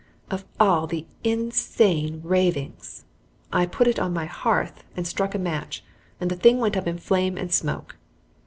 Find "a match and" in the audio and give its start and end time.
5.35-6.31